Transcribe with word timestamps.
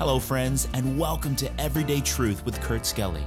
Hello, 0.00 0.18
friends, 0.18 0.66
and 0.72 0.98
welcome 0.98 1.36
to 1.36 1.60
Everyday 1.60 2.00
Truth 2.00 2.42
with 2.46 2.58
Kurt 2.62 2.86
Skelly. 2.86 3.22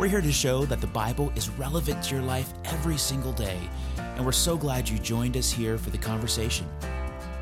We're 0.00 0.08
here 0.08 0.20
to 0.20 0.32
show 0.32 0.64
that 0.64 0.80
the 0.80 0.86
Bible 0.88 1.32
is 1.36 1.48
relevant 1.50 2.02
to 2.02 2.16
your 2.16 2.24
life 2.24 2.52
every 2.64 2.96
single 2.96 3.32
day, 3.32 3.56
and 3.96 4.26
we're 4.26 4.32
so 4.32 4.56
glad 4.56 4.88
you 4.88 4.98
joined 4.98 5.36
us 5.36 5.52
here 5.52 5.78
for 5.78 5.90
the 5.90 5.98
conversation. 5.98 6.66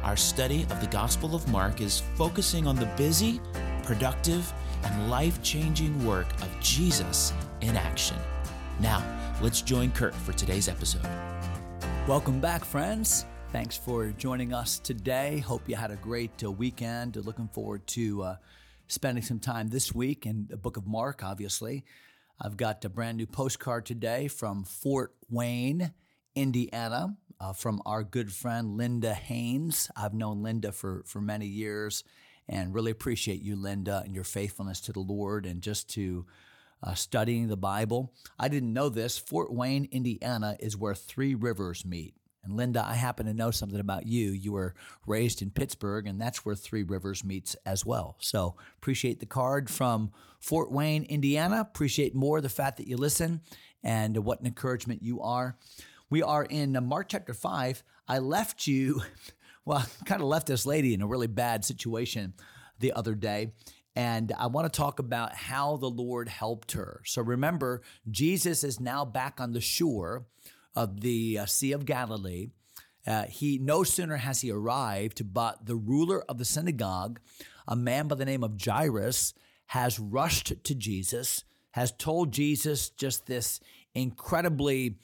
Our 0.03 0.15
study 0.15 0.65
of 0.65 0.79
the 0.83 0.89
Gospel 0.89 1.35
of 1.35 1.49
Mark 1.49 1.81
is 1.81 2.03
focusing 2.17 2.67
on 2.67 2.77
the 2.77 2.85
busy, 2.99 3.41
productive, 3.83 4.53
and 4.85 5.11
life 5.11 5.43
changing 5.43 6.05
work 6.05 6.31
of 6.43 6.51
Jesus 6.61 7.33
in 7.63 7.79
action. 7.79 8.19
Now, 8.79 9.03
let's 9.41 9.63
join 9.63 9.91
Kurt 9.91 10.15
for 10.15 10.35
today's 10.35 10.69
episode. 10.69 11.09
Welcome 12.07 12.41
back, 12.41 12.67
friends. 12.67 13.25
Thanks 13.53 13.77
for 13.77 14.07
joining 14.13 14.55
us 14.55 14.79
today. 14.79 15.39
Hope 15.41 15.69
you 15.69 15.75
had 15.75 15.91
a 15.91 15.97
great 15.97 16.31
uh, 16.45 16.53
weekend. 16.53 17.17
Looking 17.17 17.49
forward 17.49 17.85
to 17.89 18.23
uh, 18.23 18.37
spending 18.87 19.25
some 19.25 19.41
time 19.41 19.67
this 19.67 19.93
week 19.93 20.25
in 20.25 20.47
the 20.49 20.57
book 20.57 20.77
of 20.77 20.87
Mark, 20.87 21.25
obviously. 21.25 21.85
I've 22.41 22.57
got 22.57 22.85
a 22.85 22.89
brand 22.89 23.17
new 23.17 23.27
postcard 23.27 23.87
today 23.87 24.29
from 24.29 24.63
Fort 24.63 25.15
Wayne, 25.29 25.93
Indiana, 26.37 27.17
uh, 27.41 27.53
from 27.53 27.83
our 27.85 28.05
good 28.05 28.33
friend 28.33 28.77
Linda 28.77 29.15
Haynes. 29.15 29.91
I've 29.97 30.15
known 30.15 30.45
Linda 30.45 30.71
for, 30.71 31.03
for 31.05 31.21
many 31.21 31.47
years 31.47 32.05
and 32.49 32.73
really 32.73 32.93
appreciate 32.93 33.43
you, 33.43 33.57
Linda, 33.57 34.03
and 34.05 34.15
your 34.15 34.23
faithfulness 34.23 34.81
to 34.83 34.93
the 34.93 35.01
Lord 35.01 35.45
and 35.45 35.61
just 35.61 35.91
to 35.95 36.25
uh, 36.85 36.95
studying 36.95 37.49
the 37.49 37.57
Bible. 37.57 38.13
I 38.39 38.47
didn't 38.47 38.73
know 38.73 38.91
this. 38.91 39.19
Fort 39.19 39.53
Wayne, 39.53 39.89
Indiana 39.91 40.57
is 40.61 40.77
where 40.77 40.95
three 40.95 41.35
rivers 41.35 41.85
meet. 41.85 42.15
And 42.43 42.57
Linda, 42.57 42.85
I 42.85 42.95
happen 42.95 43.27
to 43.27 43.35
know 43.35 43.51
something 43.51 43.81
about 43.81 44.07
you. 44.07 44.31
You 44.31 44.53
were 44.53 44.75
raised 45.07 45.43
in 45.43 45.51
Pittsburgh, 45.51 46.07
and 46.07 46.21
that's 46.21 46.45
where 46.45 46.55
Three 46.55 46.83
Rivers 46.83 47.23
meets 47.23 47.55
as 47.67 47.85
well. 47.85 48.17
So 48.21 48.57
appreciate 48.79 49.21
the 49.21 49.27
card 49.27 49.69
from 49.69 50.13
Fort 50.41 50.73
Wayne, 50.73 51.05
Indiana. 51.05 51.61
Appreciate 51.61 52.15
more 52.15 52.41
the 52.41 52.49
fact 52.49 52.79
that 52.79 52.89
you 52.89 52.97
listen 52.97 53.43
and 53.83 54.17
what 54.25 54.41
an 54.41 54.47
encouragement 54.47 55.03
you 55.03 55.21
are. 55.21 55.57
We 56.09 56.23
are 56.23 56.45
in 56.45 56.77
Mark 56.87 57.09
chapter 57.09 57.35
5. 57.35 57.83
I 58.09 58.19
left 58.19 58.67
you, 58.67 59.03
well, 59.65 59.87
kind 60.07 60.23
of 60.23 60.29
left 60.29 60.47
this 60.47 60.65
lady 60.65 60.95
in 60.95 61.03
a 61.03 61.07
really 61.07 61.27
bad 61.27 61.65
situation 61.65 62.35
the 62.79 62.93
other 62.95 63.15
day. 63.15 63.53
And 63.95 64.33
I 64.39 64.47
want 64.47 64.73
to 64.73 64.77
talk 64.77 64.99
about 64.99 65.35
how 65.35 65.77
the 65.77 65.91
Lord 65.91 66.29
helped 66.29 66.73
her. 66.73 67.03
So 67.05 67.23
remember, 67.23 67.83
Jesus 68.11 68.65
is 68.65 68.81
now 68.81 69.05
back 69.05 69.41
on 69.41 69.53
the 69.53 69.61
shore 69.61 70.27
of 70.75 71.01
the 71.01 71.39
uh, 71.39 71.47
Sea 71.47 71.73
of 71.73 71.87
Galilee. 71.87 72.49
Uh, 73.07 73.25
he 73.25 73.59
no 73.59 73.83
sooner 73.83 74.17
has 74.17 74.43
he 74.43 74.51
arrived, 74.51 75.33
but 75.33 75.67
the 75.67 75.77
ruler 75.77 76.23
of 76.29 76.39
the 76.39 76.45
synagogue, 76.45 77.19
a 77.67 77.75
man 77.75 78.09
by 78.09 78.15
the 78.15 78.25
name 78.25 78.45
of 78.45 78.61
Jairus, 78.63 79.33
has 79.69 79.99
rushed 79.99 80.53
to 80.65 80.75
Jesus, 80.75 81.45
has 81.73 81.93
told 81.93 82.33
Jesus 82.33 82.91
just 82.91 83.27
this 83.27 83.61
incredibly 83.95 84.97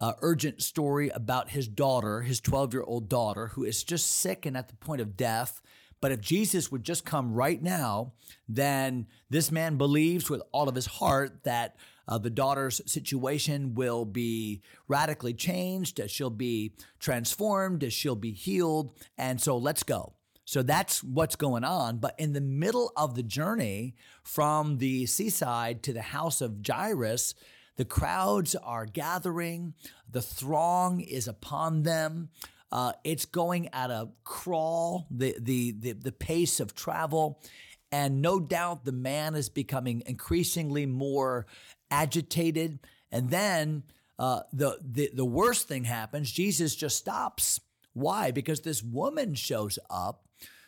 uh, 0.00 0.12
urgent 0.20 0.62
story 0.62 1.08
about 1.10 1.50
his 1.50 1.66
daughter, 1.66 2.22
his 2.22 2.40
12 2.40 2.74
year 2.74 2.82
old 2.82 3.08
daughter, 3.08 3.48
who 3.48 3.64
is 3.64 3.82
just 3.82 4.10
sick 4.10 4.46
and 4.46 4.56
at 4.56 4.68
the 4.68 4.76
point 4.76 5.00
of 5.00 5.16
death. 5.16 5.60
But 6.00 6.12
if 6.12 6.20
Jesus 6.20 6.70
would 6.70 6.84
just 6.84 7.04
come 7.04 7.34
right 7.34 7.60
now, 7.60 8.12
then 8.48 9.06
this 9.30 9.50
man 9.50 9.76
believes 9.76 10.30
with 10.30 10.42
all 10.52 10.68
of 10.68 10.76
his 10.76 10.86
heart 10.86 11.42
that 11.44 11.76
uh, 12.08 12.18
the 12.18 12.30
daughter's 12.30 12.80
situation 12.90 13.74
will 13.74 14.04
be 14.04 14.62
radically 14.88 15.34
changed, 15.34 16.00
she'll 16.08 16.30
be 16.30 16.72
transformed, 16.98 17.92
she'll 17.92 18.16
be 18.16 18.32
healed. 18.32 18.92
And 19.16 19.40
so 19.40 19.58
let's 19.58 19.82
go. 19.82 20.14
So 20.46 20.62
that's 20.62 21.04
what's 21.04 21.36
going 21.36 21.62
on. 21.62 21.98
But 21.98 22.14
in 22.18 22.32
the 22.32 22.40
middle 22.40 22.90
of 22.96 23.14
the 23.14 23.22
journey 23.22 23.94
from 24.22 24.78
the 24.78 25.04
seaside 25.04 25.82
to 25.82 25.92
the 25.92 26.00
house 26.00 26.40
of 26.40 26.66
Jairus, 26.66 27.34
the 27.76 27.84
crowds 27.84 28.54
are 28.56 28.86
gathering, 28.86 29.74
the 30.10 30.22
throng 30.22 31.00
is 31.00 31.28
upon 31.28 31.82
them. 31.82 32.30
Uh, 32.72 32.92
it's 33.04 33.26
going 33.26 33.68
at 33.74 33.90
a 33.90 34.08
crawl, 34.24 35.06
the, 35.10 35.36
the, 35.38 35.74
the, 35.78 35.92
the 35.92 36.12
pace 36.12 36.60
of 36.60 36.74
travel. 36.74 37.42
And 37.92 38.22
no 38.22 38.40
doubt 38.40 38.84
the 38.84 38.92
man 38.92 39.34
is 39.34 39.48
becoming 39.50 40.02
increasingly 40.06 40.86
more 40.86 41.46
agitated. 41.90 42.78
And 43.10 43.30
then 43.30 43.84
uh, 44.18 44.40
the, 44.52 44.78
the, 44.82 45.10
the 45.14 45.24
worst 45.24 45.68
thing 45.68 45.84
happens 45.84 46.30
Jesus 46.30 46.76
just 46.76 46.96
stops. 46.96 47.60
Why? 47.92 48.30
Because 48.30 48.60
this 48.60 48.82
woman 48.82 49.34
shows 49.34 49.78
up 49.90 50.24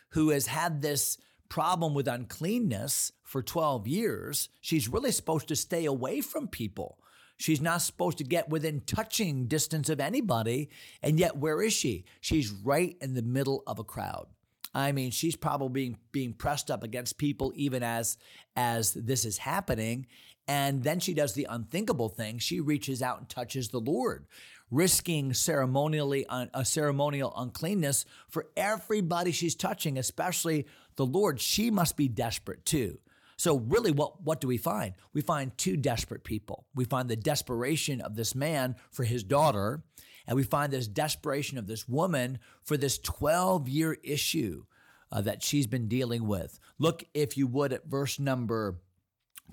who 0.09 0.29
has 0.29 0.47
had 0.47 0.81
this 0.81 1.17
problem 1.49 1.93
with 1.93 2.07
uncleanness 2.07 3.11
for 3.23 3.41
12 3.41 3.87
years. 3.87 4.49
She's 4.61 4.89
really 4.89 5.11
supposed 5.11 5.47
to 5.49 5.55
stay 5.55 5.85
away 5.85 6.21
from 6.21 6.47
people. 6.47 6.97
She's 7.37 7.61
not 7.61 7.81
supposed 7.81 8.19
to 8.19 8.23
get 8.23 8.49
within 8.49 8.81
touching 8.81 9.47
distance 9.47 9.89
of 9.89 9.99
anybody. 9.99 10.69
And 11.01 11.19
yet, 11.19 11.37
where 11.37 11.61
is 11.61 11.73
she? 11.73 12.05
She's 12.21 12.51
right 12.51 12.95
in 13.01 13.15
the 13.15 13.21
middle 13.21 13.63
of 13.65 13.79
a 13.79 13.83
crowd. 13.83 14.27
I 14.73 14.91
mean, 14.91 15.11
she's 15.11 15.35
probably 15.35 15.69
being, 15.69 15.97
being 16.11 16.33
pressed 16.33 16.71
up 16.71 16.83
against 16.83 17.17
people 17.17 17.51
even 17.55 17.83
as 17.83 18.17
as 18.55 18.93
this 18.93 19.25
is 19.25 19.37
happening. 19.37 20.07
And 20.51 20.83
then 20.83 20.99
she 20.99 21.13
does 21.13 21.31
the 21.31 21.47
unthinkable 21.49 22.09
thing. 22.09 22.37
She 22.37 22.59
reaches 22.59 23.01
out 23.01 23.19
and 23.19 23.29
touches 23.29 23.69
the 23.69 23.79
Lord, 23.79 24.25
risking 24.69 25.33
ceremonially 25.33 26.25
a 26.29 26.49
uh, 26.53 26.63
ceremonial 26.65 27.33
uncleanness 27.37 28.03
for 28.27 28.47
everybody 28.57 29.31
she's 29.31 29.55
touching, 29.55 29.97
especially 29.97 30.67
the 30.97 31.05
Lord. 31.05 31.39
She 31.39 31.71
must 31.71 31.95
be 31.95 32.09
desperate 32.09 32.65
too. 32.65 32.99
So 33.37 33.59
really 33.59 33.93
what 33.93 34.21
what 34.23 34.41
do 34.41 34.49
we 34.49 34.57
find? 34.57 34.95
We 35.13 35.21
find 35.21 35.57
two 35.57 35.77
desperate 35.77 36.25
people. 36.25 36.65
We 36.75 36.83
find 36.83 37.07
the 37.07 37.15
desperation 37.15 38.01
of 38.01 38.17
this 38.17 38.35
man 38.35 38.75
for 38.91 39.05
his 39.05 39.23
daughter, 39.23 39.85
and 40.27 40.35
we 40.35 40.43
find 40.43 40.73
this 40.73 40.87
desperation 40.87 41.59
of 41.59 41.67
this 41.67 41.87
woman 41.87 42.39
for 42.61 42.75
this 42.75 42.99
12-year 42.99 43.99
issue 44.03 44.65
uh, 45.13 45.21
that 45.21 45.43
she's 45.43 45.65
been 45.65 45.87
dealing 45.87 46.27
with. 46.27 46.59
Look 46.77 47.05
if 47.13 47.37
you 47.37 47.47
would 47.47 47.71
at 47.71 47.85
verse 47.85 48.19
number 48.19 48.81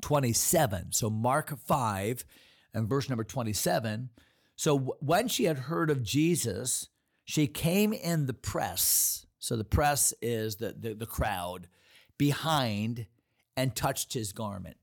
27. 0.00 0.93
So 0.93 1.10
Mark 1.10 1.59
5 1.59 2.25
and 2.75 2.88
verse 2.88 3.09
number 3.09 3.25
27. 3.25 4.10
So 4.56 4.97
when 5.00 5.28
she 5.28 5.44
had 5.44 5.59
heard 5.59 5.91
of 5.91 6.03
Jesus, 6.03 6.88
she 7.25 7.47
came 7.47 7.93
in 7.93 8.26
the 8.26 8.34
press. 8.34 9.26
So 9.38 9.56
the 9.56 9.65
press 9.65 10.12
is 10.21 10.56
the, 10.56 10.75
the, 10.78 10.94
the 10.94 11.06
crowd 11.06 11.69
behind 12.16 13.06
and 13.56 13.75
touched 13.75 14.12
his 14.12 14.32
garment. 14.32 14.76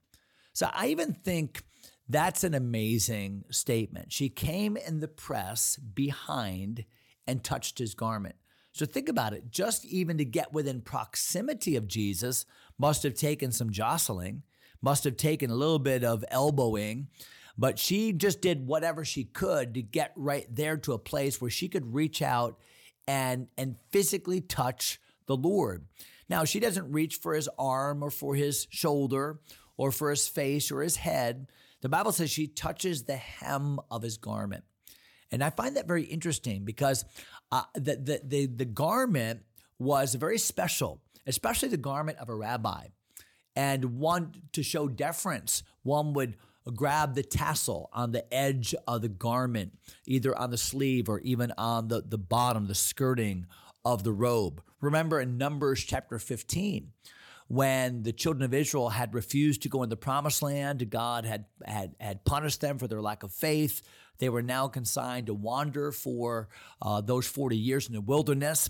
So 0.53 0.69
I 0.73 0.87
even 0.87 1.13
think 1.13 1.63
that's 2.07 2.43
an 2.43 2.53
amazing 2.53 3.45
statement. 3.49 4.13
She 4.13 4.29
came 4.29 4.77
in 4.77 4.99
the 4.99 5.07
press 5.07 5.75
behind 5.75 6.85
and 7.27 7.43
touched 7.43 7.79
his 7.79 7.95
garment. 7.95 8.35
So 8.71 8.85
think 8.85 9.09
about 9.09 9.33
it. 9.33 9.49
Just 9.49 9.85
even 9.85 10.17
to 10.17 10.25
get 10.25 10.53
within 10.53 10.81
proximity 10.81 11.75
of 11.75 11.87
Jesus 11.87 12.45
must 12.77 13.03
have 13.03 13.15
taken 13.15 13.51
some 13.51 13.71
jostling 13.71 14.43
must 14.81 15.03
have 15.03 15.17
taken 15.17 15.49
a 15.49 15.55
little 15.55 15.79
bit 15.79 16.03
of 16.03 16.23
elbowing, 16.29 17.07
but 17.57 17.79
she 17.79 18.11
just 18.13 18.41
did 18.41 18.67
whatever 18.67 19.05
she 19.05 19.23
could 19.23 19.73
to 19.73 19.81
get 19.81 20.11
right 20.15 20.47
there 20.53 20.77
to 20.77 20.93
a 20.93 20.99
place 20.99 21.39
where 21.39 21.49
she 21.49 21.67
could 21.67 21.93
reach 21.93 22.21
out 22.21 22.59
and 23.07 23.47
and 23.57 23.75
physically 23.91 24.41
touch 24.41 24.99
the 25.27 25.35
Lord. 25.35 25.85
Now, 26.27 26.43
she 26.43 26.59
doesn't 26.59 26.91
reach 26.91 27.17
for 27.17 27.33
his 27.33 27.49
arm 27.57 28.03
or 28.03 28.09
for 28.09 28.35
his 28.35 28.67
shoulder 28.69 29.39
or 29.77 29.91
for 29.91 30.09
his 30.09 30.27
face 30.27 30.71
or 30.71 30.81
his 30.81 30.95
head. 30.95 31.47
The 31.81 31.89
Bible 31.89 32.11
says 32.11 32.31
she 32.31 32.47
touches 32.47 33.03
the 33.03 33.17
hem 33.17 33.79
of 33.91 34.01
his 34.01 34.17
garment. 34.17 34.63
And 35.31 35.43
I 35.43 35.49
find 35.49 35.75
that 35.75 35.87
very 35.87 36.03
interesting 36.03 36.65
because 36.65 37.05
uh, 37.51 37.63
the, 37.75 37.95
the, 37.95 38.21
the, 38.23 38.45
the 38.47 38.65
garment 38.65 39.41
was 39.77 40.15
very 40.15 40.37
special, 40.37 41.01
especially 41.27 41.69
the 41.69 41.77
garment 41.77 42.17
of 42.17 42.29
a 42.29 42.35
rabbi 42.35 42.87
and 43.55 43.97
one 43.97 44.33
to 44.53 44.63
show 44.63 44.87
deference, 44.87 45.63
one 45.83 46.13
would 46.13 46.35
grab 46.73 47.13
the 47.13 47.23
tassel 47.23 47.89
on 47.93 48.11
the 48.11 48.33
edge 48.33 48.73
of 48.87 49.01
the 49.01 49.09
garment, 49.09 49.77
either 50.07 50.35
on 50.37 50.49
the 50.49 50.57
sleeve 50.57 51.07
or 51.07 51.19
even 51.19 51.53
on 51.57 51.87
the, 51.87 52.01
the 52.01 52.17
bottom, 52.17 52.67
the 52.67 52.75
skirting 52.75 53.45
of 53.83 54.03
the 54.03 54.11
robe. 54.11 54.61
Remember 54.81 55.21
in 55.21 55.37
Numbers 55.37 55.83
chapter 55.83 56.17
15, 56.17 56.91
when 57.47 58.01
the 58.01 58.11
children 58.11 58.43
of 58.43 58.53
Israel 58.53 58.89
had 58.89 59.13
refused 59.13 59.61
to 59.61 59.69
go 59.69 59.83
in 59.83 59.89
the 59.89 59.95
promised 59.95 60.41
land, 60.41 60.89
God 60.89 61.25
had, 61.25 61.45
had, 61.63 61.95
had 61.99 62.25
punished 62.25 62.61
them 62.61 62.79
for 62.79 62.87
their 62.87 63.01
lack 63.01 63.21
of 63.21 63.31
faith. 63.31 63.81
They 64.17 64.29
were 64.29 64.41
now 64.41 64.67
consigned 64.67 65.27
to 65.27 65.33
wander 65.33 65.91
for 65.91 66.49
uh, 66.81 67.01
those 67.01 67.27
40 67.27 67.55
years 67.55 67.87
in 67.87 67.93
the 67.93 68.01
wilderness. 68.01 68.69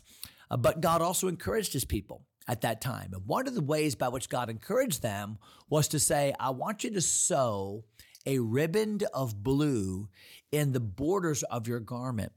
Uh, 0.51 0.57
but 0.57 0.81
God 0.81 1.01
also 1.01 1.29
encouraged 1.29 1.71
his 1.71 1.85
people 1.85 2.25
at 2.47 2.61
that 2.61 2.81
time. 2.81 3.11
And 3.13 3.25
one 3.25 3.47
of 3.47 3.55
the 3.55 3.61
ways 3.61 3.95
by 3.95 4.09
which 4.09 4.29
God 4.29 4.49
encouraged 4.49 5.01
them 5.01 5.37
was 5.69 5.87
to 5.89 5.99
say, 5.99 6.33
I 6.39 6.51
want 6.51 6.83
you 6.83 6.91
to 6.91 7.01
sew 7.01 7.85
a 8.25 8.39
riband 8.39 9.03
of 9.13 9.43
blue 9.43 10.09
in 10.51 10.71
the 10.71 10.79
borders 10.79 11.43
of 11.43 11.67
your 11.67 11.79
garment. 11.79 12.31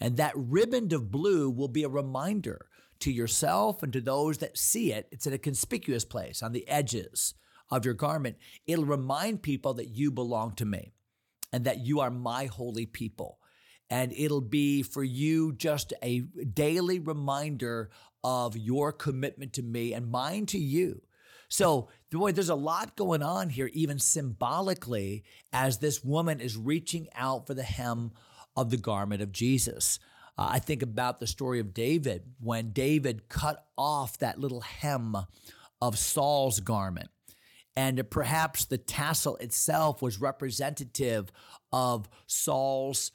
And 0.00 0.16
that 0.16 0.32
riband 0.36 0.92
of 0.92 1.10
blue 1.10 1.50
will 1.50 1.68
be 1.68 1.84
a 1.84 1.88
reminder 1.88 2.66
to 3.00 3.12
yourself 3.12 3.82
and 3.82 3.92
to 3.92 4.00
those 4.00 4.38
that 4.38 4.56
see 4.56 4.92
it, 4.92 5.08
it's 5.10 5.26
in 5.26 5.32
a 5.32 5.38
conspicuous 5.38 6.04
place 6.04 6.42
on 6.42 6.52
the 6.52 6.66
edges 6.68 7.34
of 7.70 7.84
your 7.84 7.94
garment. 7.94 8.36
It'll 8.66 8.84
remind 8.84 9.42
people 9.42 9.74
that 9.74 9.88
you 9.88 10.10
belong 10.10 10.54
to 10.56 10.64
me 10.64 10.92
and 11.52 11.64
that 11.64 11.84
you 11.84 12.00
are 12.00 12.10
my 12.10 12.46
holy 12.46 12.86
people. 12.86 13.38
And 13.88 14.12
it'll 14.12 14.40
be 14.40 14.82
for 14.82 15.04
you 15.04 15.52
just 15.52 15.92
a 16.02 16.20
daily 16.20 16.98
reminder 16.98 17.90
of 18.26 18.56
your 18.56 18.90
commitment 18.90 19.52
to 19.52 19.62
me 19.62 19.92
and 19.92 20.10
mine 20.10 20.46
to 20.46 20.58
you. 20.58 21.00
So, 21.48 21.88
boy, 22.10 22.32
there's 22.32 22.48
a 22.48 22.56
lot 22.56 22.96
going 22.96 23.22
on 23.22 23.50
here, 23.50 23.70
even 23.72 24.00
symbolically, 24.00 25.22
as 25.52 25.78
this 25.78 26.02
woman 26.02 26.40
is 26.40 26.56
reaching 26.56 27.06
out 27.14 27.46
for 27.46 27.54
the 27.54 27.62
hem 27.62 28.10
of 28.56 28.70
the 28.70 28.76
garment 28.76 29.22
of 29.22 29.30
Jesus. 29.30 30.00
Uh, 30.36 30.48
I 30.50 30.58
think 30.58 30.82
about 30.82 31.20
the 31.20 31.28
story 31.28 31.60
of 31.60 31.72
David 31.72 32.24
when 32.40 32.72
David 32.72 33.28
cut 33.28 33.64
off 33.78 34.18
that 34.18 34.40
little 34.40 34.62
hem 34.62 35.16
of 35.80 35.96
Saul's 35.96 36.58
garment. 36.58 37.10
And 37.76 38.10
perhaps 38.10 38.64
the 38.64 38.78
tassel 38.78 39.36
itself 39.36 40.02
was 40.02 40.20
representative 40.20 41.30
of 41.72 42.08
Saul's 42.26 43.12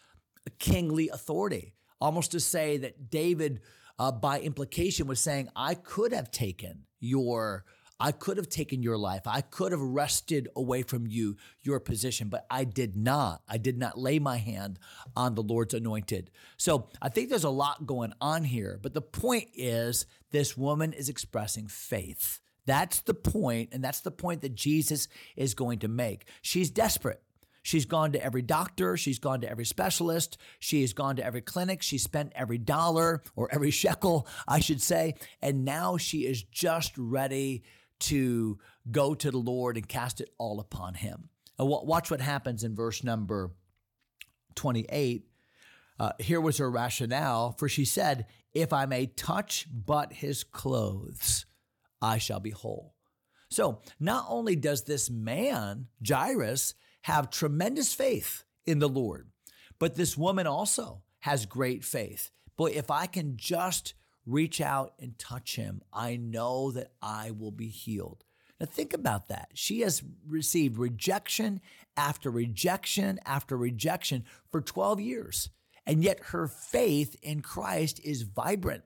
kingly 0.57 1.09
authority, 1.09 1.73
almost 1.99 2.31
to 2.31 2.39
say 2.39 2.77
that 2.77 3.09
David, 3.09 3.59
uh, 4.01 4.11
by 4.11 4.39
implication, 4.39 5.05
was 5.05 5.19
saying, 5.19 5.47
I 5.55 5.75
could 5.75 6.11
have 6.11 6.31
taken 6.31 6.85
your. 6.99 7.65
I 7.99 8.11
could 8.11 8.37
have 8.37 8.49
taken 8.49 8.81
your 8.81 8.97
life. 8.97 9.27
I 9.27 9.41
could 9.41 9.71
have 9.71 9.79
wrested 9.79 10.47
away 10.55 10.81
from 10.81 11.05
you 11.05 11.37
your 11.61 11.79
position, 11.79 12.29
but 12.29 12.47
I 12.49 12.63
did 12.63 12.95
not. 12.95 13.43
I 13.47 13.59
did 13.59 13.77
not 13.77 13.99
lay 13.99 14.17
my 14.17 14.37
hand 14.37 14.79
on 15.15 15.35
the 15.35 15.43
Lord's 15.43 15.75
anointed. 15.75 16.31
So 16.57 16.89
I 16.99 17.09
think 17.09 17.29
there's 17.29 17.43
a 17.43 17.51
lot 17.51 17.85
going 17.85 18.13
on 18.19 18.43
here. 18.43 18.79
But 18.81 18.95
the 18.95 19.03
point 19.03 19.49
is, 19.53 20.07
this 20.31 20.57
woman 20.57 20.93
is 20.93 21.09
expressing 21.09 21.67
faith. 21.67 22.39
That's 22.65 23.01
the 23.01 23.13
point, 23.13 23.69
and 23.71 23.83
that's 23.83 23.99
the 23.99 24.09
point 24.09 24.41
that 24.41 24.55
Jesus 24.55 25.07
is 25.35 25.53
going 25.53 25.77
to 25.79 25.87
make. 25.87 26.25
She's 26.41 26.71
desperate. 26.71 27.21
She's 27.63 27.85
gone 27.85 28.11
to 28.13 28.23
every 28.23 28.41
doctor. 28.41 28.97
She's 28.97 29.19
gone 29.19 29.41
to 29.41 29.49
every 29.49 29.65
specialist. 29.65 30.37
She 30.59 30.81
has 30.81 30.93
gone 30.93 31.17
to 31.17 31.25
every 31.25 31.41
clinic. 31.41 31.81
She 31.81 31.97
spent 31.97 32.31
every 32.35 32.57
dollar 32.57 33.21
or 33.35 33.49
every 33.53 33.71
shekel, 33.81 34.27
I 34.47 34.59
should 34.59 34.81
say. 34.81 35.15
And 35.41 35.65
now 35.65 35.97
she 35.97 36.25
is 36.25 36.43
just 36.43 36.97
ready 36.97 37.63
to 38.01 38.57
go 38.89 39.13
to 39.13 39.31
the 39.31 39.37
Lord 39.37 39.77
and 39.77 39.87
cast 39.87 40.21
it 40.21 40.29
all 40.37 40.59
upon 40.59 40.95
Him. 40.95 41.29
And 41.59 41.67
watch 41.69 42.09
what 42.09 42.21
happens 42.21 42.63
in 42.63 42.75
verse 42.75 43.03
number 43.03 43.51
28. 44.55 45.27
Uh, 45.99 46.11
here 46.19 46.41
was 46.41 46.57
her 46.57 46.69
rationale, 46.69 47.51
for 47.59 47.69
she 47.69 47.85
said, 47.85 48.25
If 48.53 48.73
I 48.73 48.87
may 48.87 49.05
touch 49.05 49.67
but 49.71 50.13
his 50.13 50.43
clothes, 50.43 51.45
I 52.01 52.17
shall 52.17 52.39
be 52.39 52.49
whole. 52.49 52.95
So 53.49 53.81
not 53.99 54.25
only 54.27 54.55
does 54.55 54.83
this 54.83 55.11
man, 55.11 55.87
Jairus, 56.07 56.73
have 57.01 57.29
tremendous 57.29 57.93
faith 57.93 58.43
in 58.65 58.79
the 58.79 58.89
Lord. 58.89 59.27
But 59.79 59.95
this 59.95 60.17
woman 60.17 60.47
also 60.47 61.01
has 61.19 61.45
great 61.45 61.83
faith. 61.83 62.31
Boy, 62.57 62.71
if 62.75 62.91
I 62.91 63.07
can 63.07 63.37
just 63.37 63.93
reach 64.25 64.61
out 64.61 64.93
and 64.99 65.17
touch 65.17 65.55
him, 65.55 65.81
I 65.91 66.15
know 66.17 66.71
that 66.71 66.91
I 67.01 67.31
will 67.31 67.51
be 67.51 67.69
healed. 67.69 68.23
Now, 68.59 68.67
think 68.67 68.93
about 68.93 69.29
that. 69.29 69.49
She 69.55 69.81
has 69.81 70.03
received 70.27 70.77
rejection 70.77 71.61
after 71.97 72.29
rejection 72.29 73.19
after 73.25 73.57
rejection 73.57 74.23
for 74.51 74.61
12 74.61 75.01
years. 75.01 75.49
And 75.87 76.03
yet 76.03 76.19
her 76.25 76.47
faith 76.47 77.15
in 77.23 77.41
Christ 77.41 77.99
is 78.03 78.21
vibrant. 78.21 78.83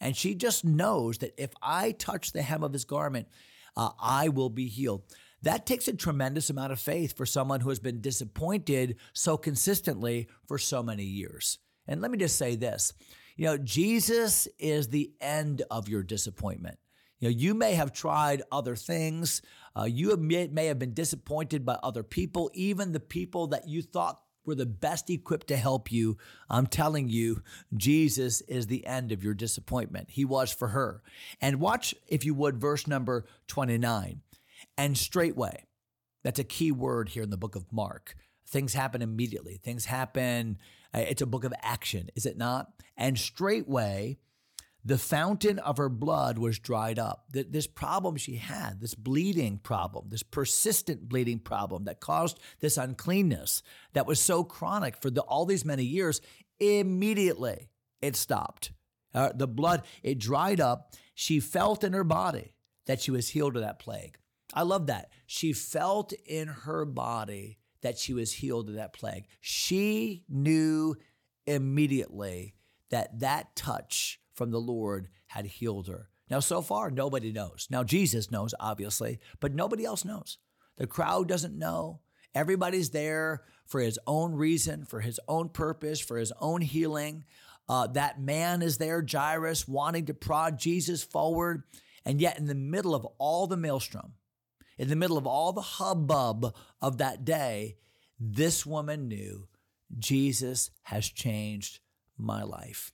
And 0.00 0.14
she 0.14 0.34
just 0.34 0.64
knows 0.64 1.18
that 1.18 1.32
if 1.38 1.52
I 1.62 1.92
touch 1.92 2.32
the 2.32 2.42
hem 2.42 2.62
of 2.62 2.74
his 2.74 2.84
garment, 2.84 3.28
uh, 3.74 3.90
I 3.98 4.28
will 4.28 4.50
be 4.50 4.68
healed. 4.68 5.02
That 5.46 5.64
takes 5.64 5.86
a 5.86 5.92
tremendous 5.94 6.50
amount 6.50 6.72
of 6.72 6.80
faith 6.80 7.16
for 7.16 7.24
someone 7.24 7.60
who 7.60 7.68
has 7.68 7.78
been 7.78 8.00
disappointed 8.00 8.96
so 9.12 9.36
consistently 9.36 10.26
for 10.44 10.58
so 10.58 10.82
many 10.82 11.04
years. 11.04 11.60
And 11.86 12.00
let 12.00 12.10
me 12.10 12.18
just 12.18 12.36
say 12.36 12.56
this 12.56 12.94
you 13.36 13.44
know, 13.44 13.56
Jesus 13.56 14.48
is 14.58 14.88
the 14.88 15.12
end 15.20 15.62
of 15.70 15.88
your 15.88 16.02
disappointment. 16.02 16.78
You 17.20 17.28
know, 17.28 17.36
you 17.36 17.54
may 17.54 17.74
have 17.74 17.92
tried 17.92 18.42
other 18.50 18.74
things. 18.74 19.40
Uh, 19.78 19.84
you 19.84 20.16
may, 20.16 20.48
may 20.48 20.66
have 20.66 20.80
been 20.80 20.94
disappointed 20.94 21.64
by 21.64 21.78
other 21.80 22.02
people, 22.02 22.50
even 22.52 22.90
the 22.90 22.98
people 22.98 23.46
that 23.48 23.68
you 23.68 23.82
thought 23.82 24.20
were 24.46 24.56
the 24.56 24.66
best 24.66 25.10
equipped 25.10 25.46
to 25.46 25.56
help 25.56 25.92
you. 25.92 26.18
I'm 26.50 26.66
telling 26.66 27.08
you, 27.08 27.42
Jesus 27.76 28.40
is 28.42 28.66
the 28.66 28.84
end 28.84 29.12
of 29.12 29.22
your 29.22 29.34
disappointment. 29.34 30.10
He 30.10 30.24
was 30.24 30.52
for 30.52 30.68
her. 30.68 31.04
And 31.40 31.60
watch, 31.60 31.94
if 32.08 32.24
you 32.24 32.34
would, 32.34 32.60
verse 32.60 32.88
number 32.88 33.26
29 33.46 34.22
and 34.76 34.96
straightway. 34.96 35.64
That's 36.24 36.38
a 36.38 36.44
key 36.44 36.72
word 36.72 37.10
here 37.10 37.22
in 37.22 37.30
the 37.30 37.36
book 37.36 37.56
of 37.56 37.72
Mark. 37.72 38.14
Things 38.48 38.74
happen 38.74 39.02
immediately. 39.02 39.60
Things 39.62 39.84
happen. 39.86 40.58
Uh, 40.94 41.00
it's 41.00 41.22
a 41.22 41.26
book 41.26 41.44
of 41.44 41.52
action, 41.62 42.08
is 42.14 42.26
it 42.26 42.36
not? 42.36 42.70
And 42.96 43.18
straightway, 43.18 44.18
the 44.84 44.98
fountain 44.98 45.58
of 45.58 45.78
her 45.78 45.88
blood 45.88 46.38
was 46.38 46.60
dried 46.60 46.98
up. 46.98 47.24
This 47.32 47.66
problem 47.66 48.16
she 48.16 48.36
had, 48.36 48.80
this 48.80 48.94
bleeding 48.94 49.58
problem, 49.58 50.10
this 50.10 50.22
persistent 50.22 51.08
bleeding 51.08 51.40
problem 51.40 51.84
that 51.84 52.00
caused 52.00 52.38
this 52.60 52.76
uncleanness 52.76 53.62
that 53.94 54.06
was 54.06 54.20
so 54.20 54.44
chronic 54.44 54.96
for 54.96 55.10
the, 55.10 55.22
all 55.22 55.44
these 55.44 55.64
many 55.64 55.82
years, 55.82 56.20
immediately 56.60 57.68
it 58.00 58.14
stopped. 58.14 58.70
Uh, 59.12 59.32
the 59.34 59.48
blood, 59.48 59.82
it 60.04 60.18
dried 60.18 60.60
up. 60.60 60.94
She 61.14 61.40
felt 61.40 61.82
in 61.82 61.92
her 61.92 62.04
body 62.04 62.52
that 62.86 63.00
she 63.00 63.10
was 63.10 63.30
healed 63.30 63.56
of 63.56 63.62
that 63.62 63.80
plague. 63.80 64.18
I 64.56 64.62
love 64.62 64.86
that. 64.86 65.10
She 65.26 65.52
felt 65.52 66.14
in 66.24 66.48
her 66.48 66.86
body 66.86 67.58
that 67.82 67.98
she 67.98 68.14
was 68.14 68.32
healed 68.32 68.70
of 68.70 68.76
that 68.76 68.94
plague. 68.94 69.26
She 69.40 70.24
knew 70.28 70.96
immediately 71.46 72.54
that 72.90 73.20
that 73.20 73.54
touch 73.54 74.18
from 74.32 74.50
the 74.50 74.60
Lord 74.60 75.08
had 75.28 75.44
healed 75.44 75.88
her. 75.88 76.08
Now, 76.30 76.40
so 76.40 76.62
far, 76.62 76.90
nobody 76.90 77.32
knows. 77.32 77.68
Now, 77.70 77.84
Jesus 77.84 78.30
knows, 78.30 78.54
obviously, 78.58 79.20
but 79.40 79.54
nobody 79.54 79.84
else 79.84 80.04
knows. 80.04 80.38
The 80.78 80.86
crowd 80.86 81.28
doesn't 81.28 81.56
know. 81.56 82.00
Everybody's 82.34 82.90
there 82.90 83.42
for 83.66 83.80
his 83.80 83.98
own 84.06 84.32
reason, 84.34 84.84
for 84.84 85.00
his 85.00 85.20
own 85.28 85.50
purpose, 85.50 86.00
for 86.00 86.16
his 86.16 86.32
own 86.40 86.62
healing. 86.62 87.24
Uh, 87.68 87.86
that 87.88 88.20
man 88.20 88.62
is 88.62 88.78
there, 88.78 89.04
Jairus, 89.08 89.68
wanting 89.68 90.06
to 90.06 90.14
prod 90.14 90.58
Jesus 90.58 91.02
forward. 91.02 91.64
And 92.04 92.20
yet, 92.20 92.38
in 92.38 92.46
the 92.46 92.54
middle 92.54 92.94
of 92.94 93.06
all 93.18 93.46
the 93.46 93.56
maelstrom, 93.56 94.14
in 94.78 94.88
the 94.88 94.96
middle 94.96 95.18
of 95.18 95.26
all 95.26 95.52
the 95.52 95.60
hubbub 95.60 96.54
of 96.80 96.98
that 96.98 97.24
day, 97.24 97.76
this 98.18 98.64
woman 98.64 99.08
knew 99.08 99.48
Jesus 99.98 100.70
has 100.82 101.08
changed 101.08 101.80
my 102.16 102.42
life. 102.42 102.92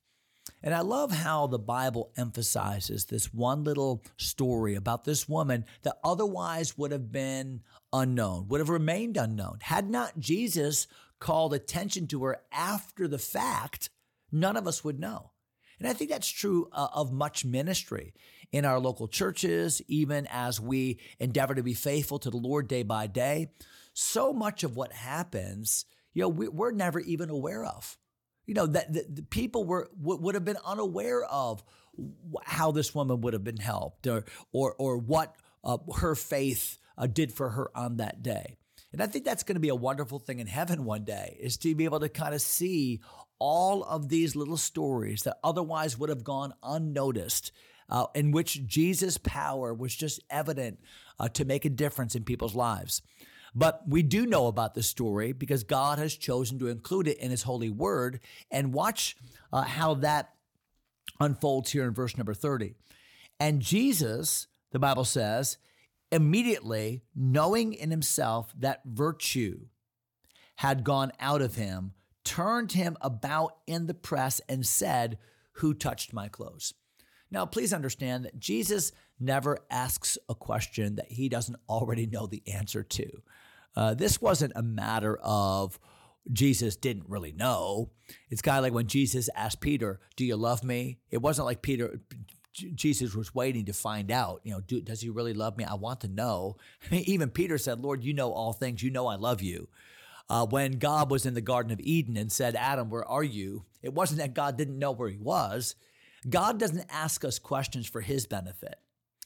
And 0.62 0.74
I 0.74 0.80
love 0.80 1.10
how 1.10 1.46
the 1.46 1.58
Bible 1.58 2.12
emphasizes 2.16 3.04
this 3.04 3.32
one 3.32 3.64
little 3.64 4.04
story 4.16 4.74
about 4.74 5.04
this 5.04 5.28
woman 5.28 5.64
that 5.82 5.98
otherwise 6.04 6.78
would 6.78 6.92
have 6.92 7.10
been 7.10 7.62
unknown, 7.92 8.48
would 8.48 8.60
have 8.60 8.68
remained 8.68 9.16
unknown. 9.16 9.58
Had 9.62 9.90
not 9.90 10.18
Jesus 10.18 10.86
called 11.18 11.54
attention 11.54 12.06
to 12.08 12.24
her 12.24 12.42
after 12.52 13.08
the 13.08 13.18
fact, 13.18 13.90
none 14.30 14.56
of 14.56 14.66
us 14.66 14.84
would 14.84 15.00
know. 15.00 15.30
And 15.82 15.90
I 15.90 15.94
think 15.94 16.10
that's 16.10 16.28
true 16.28 16.68
uh, 16.70 16.86
of 16.94 17.12
much 17.12 17.44
ministry 17.44 18.14
in 18.52 18.64
our 18.64 18.78
local 18.78 19.08
churches, 19.08 19.82
even 19.88 20.28
as 20.30 20.60
we 20.60 21.00
endeavor 21.18 21.56
to 21.56 21.62
be 21.64 21.74
faithful 21.74 22.20
to 22.20 22.30
the 22.30 22.36
Lord 22.36 22.68
day 22.68 22.84
by 22.84 23.08
day. 23.08 23.50
So 23.92 24.32
much 24.32 24.62
of 24.62 24.76
what 24.76 24.92
happens, 24.92 25.84
you 26.14 26.22
know, 26.22 26.28
we, 26.28 26.46
are 26.46 26.70
never 26.70 27.00
even 27.00 27.30
aware 27.30 27.64
of. 27.64 27.98
You 28.46 28.54
know, 28.54 28.66
that 28.66 28.92
the, 28.92 29.06
the 29.08 29.22
people 29.24 29.64
were 29.64 29.90
would 29.98 30.36
have 30.36 30.44
been 30.44 30.58
unaware 30.64 31.24
of 31.24 31.64
how 32.44 32.70
this 32.70 32.94
woman 32.94 33.20
would 33.22 33.32
have 33.32 33.42
been 33.42 33.56
helped 33.56 34.06
or 34.06 34.24
or, 34.52 34.76
or 34.78 34.98
what 34.98 35.34
uh, 35.64 35.78
her 35.96 36.14
faith 36.14 36.78
uh, 36.96 37.08
did 37.08 37.32
for 37.32 37.50
her 37.50 37.76
on 37.76 37.96
that 37.96 38.22
day. 38.22 38.56
And 38.92 39.02
I 39.02 39.06
think 39.06 39.24
that's 39.24 39.42
going 39.42 39.56
to 39.56 39.60
be 39.60 39.70
a 39.70 39.74
wonderful 39.74 40.20
thing 40.20 40.38
in 40.38 40.46
heaven 40.46 40.84
one 40.84 41.04
day 41.04 41.38
is 41.40 41.56
to 41.58 41.74
be 41.74 41.86
able 41.86 42.00
to 42.00 42.08
kind 42.08 42.34
of 42.34 42.40
see 42.40 43.00
all 43.44 43.82
of 43.82 44.08
these 44.08 44.36
little 44.36 44.56
stories 44.56 45.24
that 45.24 45.38
otherwise 45.42 45.98
would 45.98 46.08
have 46.08 46.22
gone 46.22 46.54
unnoticed, 46.62 47.50
uh, 47.90 48.06
in 48.14 48.30
which 48.30 48.64
Jesus' 48.68 49.18
power 49.18 49.74
was 49.74 49.96
just 49.96 50.20
evident 50.30 50.78
uh, 51.18 51.28
to 51.30 51.44
make 51.44 51.64
a 51.64 51.70
difference 51.70 52.14
in 52.14 52.22
people's 52.22 52.54
lives. 52.54 53.02
But 53.52 53.82
we 53.88 54.04
do 54.04 54.26
know 54.26 54.46
about 54.46 54.74
this 54.74 54.86
story 54.86 55.32
because 55.32 55.64
God 55.64 55.98
has 55.98 56.16
chosen 56.16 56.60
to 56.60 56.68
include 56.68 57.08
it 57.08 57.18
in 57.18 57.32
His 57.32 57.42
holy 57.42 57.68
word. 57.68 58.20
And 58.48 58.72
watch 58.72 59.16
uh, 59.52 59.62
how 59.62 59.94
that 59.94 60.34
unfolds 61.18 61.72
here 61.72 61.82
in 61.82 61.94
verse 61.94 62.16
number 62.16 62.34
30. 62.34 62.76
And 63.40 63.60
Jesus, 63.60 64.46
the 64.70 64.78
Bible 64.78 65.04
says, 65.04 65.58
immediately 66.12 67.02
knowing 67.16 67.72
in 67.72 67.90
himself 67.90 68.54
that 68.56 68.82
virtue 68.84 69.62
had 70.56 70.84
gone 70.84 71.10
out 71.18 71.42
of 71.42 71.56
him, 71.56 71.94
turned 72.24 72.72
him 72.72 72.96
about 73.00 73.56
in 73.66 73.86
the 73.86 73.94
press 73.94 74.40
and 74.48 74.66
said, 74.66 75.18
Who 75.54 75.74
touched 75.74 76.12
my 76.12 76.28
clothes? 76.28 76.74
Now, 77.30 77.46
please 77.46 77.72
understand 77.72 78.24
that 78.24 78.38
Jesus 78.38 78.92
never 79.18 79.58
asks 79.70 80.18
a 80.28 80.34
question 80.34 80.96
that 80.96 81.10
he 81.10 81.28
doesn't 81.28 81.56
already 81.68 82.06
know 82.06 82.26
the 82.26 82.42
answer 82.46 82.82
to. 82.82 83.22
Uh, 83.74 83.94
this 83.94 84.20
wasn't 84.20 84.52
a 84.54 84.62
matter 84.62 85.18
of 85.22 85.78
Jesus 86.30 86.76
didn't 86.76 87.08
really 87.08 87.32
know. 87.32 87.90
It's 88.30 88.42
kind 88.42 88.58
of 88.58 88.62
like 88.62 88.74
when 88.74 88.86
Jesus 88.86 89.30
asked 89.34 89.60
Peter, 89.60 90.00
Do 90.16 90.24
you 90.24 90.36
love 90.36 90.62
me? 90.62 90.98
It 91.10 91.22
wasn't 91.22 91.46
like 91.46 91.62
Peter, 91.62 92.00
Jesus 92.52 93.14
was 93.14 93.34
waiting 93.34 93.64
to 93.64 93.72
find 93.72 94.10
out, 94.10 94.40
you 94.44 94.52
know, 94.52 94.60
do, 94.60 94.80
does 94.80 95.00
he 95.00 95.08
really 95.08 95.32
love 95.32 95.56
me? 95.56 95.64
I 95.64 95.74
want 95.74 96.02
to 96.02 96.08
know. 96.08 96.56
Even 96.90 97.30
Peter 97.30 97.56
said, 97.56 97.80
Lord, 97.80 98.04
you 98.04 98.12
know 98.12 98.32
all 98.32 98.52
things. 98.52 98.82
You 98.82 98.90
know 98.90 99.06
I 99.06 99.16
love 99.16 99.40
you. 99.40 99.68
Uh, 100.28 100.46
when 100.46 100.78
God 100.78 101.10
was 101.10 101.26
in 101.26 101.34
the 101.34 101.40
Garden 101.40 101.72
of 101.72 101.80
Eden 101.80 102.16
and 102.16 102.32
said, 102.32 102.56
Adam, 102.56 102.88
where 102.88 103.04
are 103.04 103.24
you? 103.24 103.64
It 103.82 103.92
wasn't 103.92 104.20
that 104.20 104.34
God 104.34 104.56
didn't 104.56 104.78
know 104.78 104.92
where 104.92 105.08
he 105.08 105.18
was. 105.18 105.74
God 106.28 106.58
doesn't 106.58 106.86
ask 106.88 107.24
us 107.24 107.38
questions 107.38 107.88
for 107.88 108.00
his 108.00 108.26
benefit, 108.26 108.76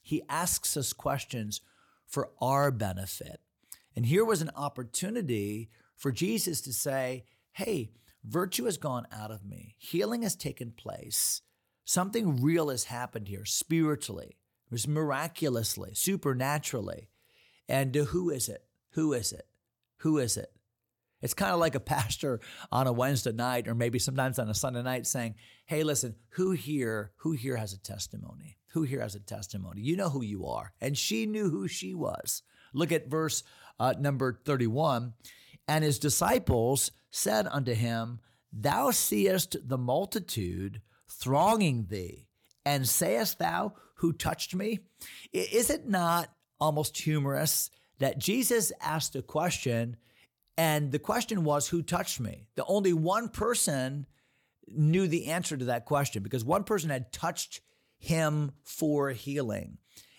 he 0.03 0.23
asks 0.29 0.76
us 0.76 0.93
questions 0.93 1.61
for 2.07 2.31
our 2.41 2.71
benefit. 2.71 3.41
And 3.95 4.07
here 4.07 4.25
was 4.25 4.43
an 4.43 4.50
opportunity 4.55 5.71
for 5.97 6.12
Jesus 6.12 6.61
to 6.62 6.73
say, 6.73 7.25
Hey, 7.53 7.91
virtue 8.23 8.67
has 8.67 8.76
gone 8.76 9.07
out 9.12 9.31
of 9.31 9.45
me, 9.45 9.76
healing 9.79 10.23
has 10.23 10.37
taken 10.37 10.71
place. 10.71 11.43
Something 11.85 12.43
real 12.43 12.69
has 12.69 12.85
happened 12.85 13.29
here 13.29 13.45
spiritually, 13.45 14.37
it 14.67 14.73
was 14.73 14.88
miraculously, 14.88 15.93
supernaturally. 15.95 17.09
And 17.69 17.95
who 17.95 18.31
is 18.31 18.49
it? 18.49 18.65
Who 18.91 19.12
is 19.12 19.33
it? 19.33 19.47
Who 19.99 20.19
is 20.19 20.37
it? 20.37 20.53
It's 21.26 21.35
kind 21.35 21.52
of 21.52 21.59
like 21.59 21.75
a 21.75 21.80
pastor 21.80 22.38
on 22.71 22.87
a 22.87 22.92
Wednesday 22.92 23.33
night 23.33 23.66
or 23.66 23.75
maybe 23.75 23.99
sometimes 23.99 24.38
on 24.38 24.49
a 24.49 24.54
Sunday 24.54 24.80
night 24.85 25.09
saying, 25.09 25.35
Hey, 25.64 25.83
listen, 25.83 26.14
who 26.28 26.52
here, 26.52 27.11
who 27.16 27.33
here 27.33 27.56
has 27.56 27.73
a 27.73 27.80
testimony? 27.80 28.59
Who 28.68 28.85
here 28.85 29.00
has 29.00 29.16
a 29.16 29.21
testimony? 29.21 29.80
You 29.80 29.97
know 29.97 30.09
who 30.09 30.23
you 30.23 30.47
are. 30.47 30.73
And 30.80 30.97
she 30.97 31.26
knew 31.26 31.50
who 31.50 31.66
she 31.66 31.95
was. 31.95 32.45
Look 32.73 32.92
at 32.92 33.11
verse 33.11 33.42
uh, 33.80 33.95
number 33.99 34.40
31. 34.45 35.14
And 35.66 35.83
his 35.83 35.99
disciples 35.99 36.92
said 37.11 37.49
unto 37.50 37.75
him, 37.75 38.21
Thou 38.52 38.92
seest 38.92 39.56
the 39.66 39.78
multitude 39.78 40.80
thronging 41.11 41.87
thee, 41.90 42.28
and 42.64 42.88
sayest 42.88 43.40
thou, 43.40 43.73
Who 43.97 44.12
touched 44.12 44.54
me? 44.54 44.78
Is 45.33 45.71
it 45.71 45.88
not 45.88 46.28
almost 46.61 46.97
humorous 46.97 47.68
that 47.99 48.18
Jesus 48.18 48.71
asked 48.80 49.16
a 49.16 49.23
question, 49.23 49.97
and 50.57 50.93
the 50.93 50.99
question 50.99 51.45
was, 51.45 51.69
Who 51.69 51.83
touched 51.83 52.21
me? 52.21 52.49
The 52.55 52.65
only 52.65 52.93
one 52.93 53.29
person 53.29 54.07
knew 54.69 55.07
the 55.07 55.27
answer 55.27 55.57
to 55.57 55.67
that 55.67 55.85
question 55.85 56.23
because 56.23 56.45
one 56.45 56.65
person 56.65 56.91
had 56.91 57.13
touched 57.13 57.61
him 57.99 58.53
for 58.63 59.11
healing. 59.11 59.79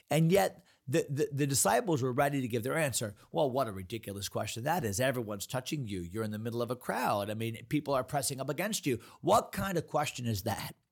And 0.09 0.31
yet, 0.31 0.63
the, 0.87 1.05
the, 1.09 1.29
the, 1.33 1.47
disciples 1.47 2.01
were 2.01 2.13
ready 2.13 2.39
to 2.39 2.47
give 2.47 2.63
their 2.63 2.77
answer. 2.77 3.13
Well, 3.33 3.51
what 3.51 3.67
a 3.67 3.73
ridiculous 3.73 4.29
question 4.29 4.63
that 4.63 4.85
is. 4.85 5.01
Everyone's 5.01 5.45
touching 5.45 5.85
you. 5.85 6.01
You're 6.01 6.23
in 6.23 6.31
the 6.31 6.39
middle 6.39 6.61
of 6.61 6.71
a 6.71 6.77
crowd. 6.77 7.29
I 7.29 7.33
mean, 7.33 7.57
people 7.67 7.93
are 7.93 8.05
pressing 8.05 8.39
up 8.39 8.49
against 8.49 8.85
you. 8.85 8.99
What 9.19 9.51
kind 9.51 9.77
of 9.77 9.87
question 9.87 10.25
is 10.25 10.43
that? 10.43 10.75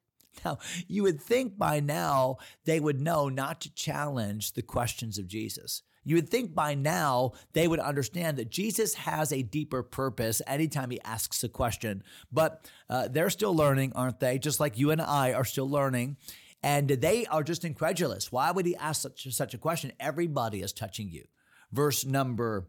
Now, 0.43 0.57
you 0.89 1.03
would 1.03 1.21
think 1.21 1.57
by 1.57 1.79
now 1.79 2.39
they 2.65 2.81
would 2.81 2.99
know 2.99 3.29
not 3.29 3.61
to 3.61 3.73
challenge 3.73 4.51
the 4.51 4.61
questions 4.61 5.17
of 5.17 5.29
Jesus. 5.29 5.81
You 6.05 6.15
would 6.15 6.29
think 6.29 6.53
by 6.55 6.75
now 6.75 7.33
they 7.53 7.67
would 7.67 7.79
understand 7.79 8.37
that 8.37 8.49
Jesus 8.49 8.93
has 8.93 9.33
a 9.33 9.41
deeper 9.41 9.83
purpose 9.83 10.41
anytime 10.47 10.91
he 10.91 11.01
asks 11.01 11.43
a 11.43 11.49
question. 11.49 12.03
But 12.31 12.69
uh, 12.89 13.09
they're 13.09 13.31
still 13.31 13.55
learning, 13.55 13.93
aren't 13.95 14.19
they? 14.19 14.37
Just 14.37 14.59
like 14.59 14.77
you 14.77 14.91
and 14.91 15.01
I 15.01 15.33
are 15.33 15.43
still 15.43 15.69
learning. 15.69 16.17
And 16.61 16.87
they 16.87 17.25
are 17.25 17.43
just 17.43 17.65
incredulous. 17.65 18.31
Why 18.31 18.51
would 18.51 18.65
he 18.65 18.75
ask 18.75 19.01
such, 19.01 19.27
such 19.33 19.53
a 19.53 19.57
question? 19.57 19.91
Everybody 19.99 20.61
is 20.61 20.71
touching 20.71 21.09
you. 21.09 21.25
Verse 21.71 22.05
number 22.05 22.67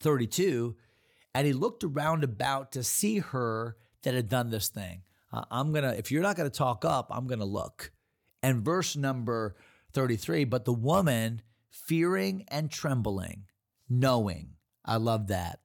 32 0.00 0.76
And 1.34 1.46
he 1.46 1.52
looked 1.52 1.84
around 1.84 2.24
about 2.24 2.72
to 2.72 2.82
see 2.82 3.18
her 3.18 3.76
that 4.02 4.14
had 4.14 4.28
done 4.28 4.50
this 4.50 4.68
thing. 4.68 5.02
Uh, 5.32 5.44
I'm 5.50 5.72
going 5.72 5.84
to, 5.84 5.96
if 5.96 6.10
you're 6.10 6.22
not 6.22 6.36
going 6.36 6.50
to 6.50 6.56
talk 6.56 6.84
up, 6.84 7.08
I'm 7.10 7.26
going 7.26 7.38
to 7.38 7.44
look. 7.44 7.92
And 8.42 8.64
verse 8.64 8.96
number 8.96 9.54
33 9.92 10.44
But 10.44 10.64
the 10.64 10.72
woman, 10.72 11.42
fearing 11.70 12.44
and 12.48 12.70
trembling, 12.70 13.46
knowing, 13.88 14.54
I 14.84 14.96
love 14.96 15.28
that. 15.28 15.60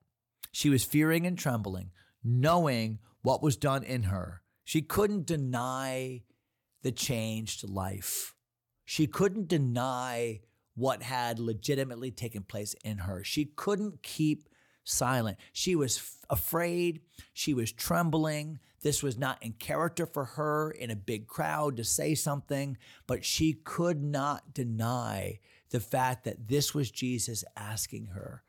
She 0.51 0.69
was 0.69 0.83
fearing 0.83 1.25
and 1.25 1.37
trembling, 1.37 1.91
knowing 2.23 2.99
what 3.21 3.43
was 3.43 3.57
done 3.57 3.83
in 3.83 4.03
her. 4.03 4.41
She 4.63 4.81
couldn't 4.81 5.25
deny 5.25 6.23
the 6.81 6.91
changed 6.91 7.67
life. 7.67 8.35
She 8.85 9.07
couldn't 9.07 9.47
deny 9.47 10.41
what 10.75 11.01
had 11.01 11.39
legitimately 11.39 12.11
taken 12.11 12.43
place 12.43 12.75
in 12.83 12.99
her. 12.99 13.23
She 13.23 13.45
couldn't 13.45 14.03
keep 14.03 14.47
silent. 14.83 15.37
She 15.51 15.75
was 15.75 15.97
f- 15.97 16.17
afraid. 16.29 17.01
She 17.33 17.53
was 17.53 17.71
trembling. 17.71 18.59
This 18.81 19.01
was 19.01 19.17
not 19.17 19.41
in 19.41 19.53
character 19.53 20.05
for 20.05 20.25
her 20.25 20.69
in 20.69 20.91
a 20.91 20.95
big 20.95 21.27
crowd 21.27 21.77
to 21.77 21.83
say 21.83 22.13
something, 22.13 22.77
but 23.07 23.25
she 23.25 23.53
could 23.53 24.03
not 24.03 24.53
deny 24.53 25.39
the 25.69 25.79
fact 25.79 26.23
that 26.25 26.47
this 26.47 26.73
was 26.73 26.91
Jesus 26.91 27.43
asking 27.55 28.07
her, 28.07 28.43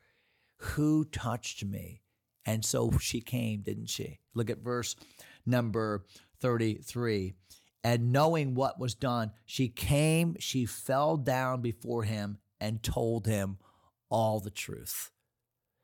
Who 0.57 1.05
touched 1.05 1.63
me? 1.65 2.01
And 2.45 2.63
so 2.63 2.91
she 2.99 3.19
came, 3.19 3.61
didn't 3.61 3.89
she? 3.89 4.19
Look 4.33 4.49
at 4.49 4.59
verse 4.59 4.95
number 5.45 6.05
33. 6.39 7.33
And 7.83 8.11
knowing 8.11 8.55
what 8.55 8.79
was 8.79 8.95
done, 8.95 9.31
she 9.45 9.67
came, 9.67 10.35
she 10.39 10.65
fell 10.65 11.17
down 11.17 11.61
before 11.61 12.03
him 12.03 12.37
and 12.59 12.81
told 12.81 13.27
him 13.27 13.57
all 14.09 14.39
the 14.39 14.49
truth. 14.49 15.11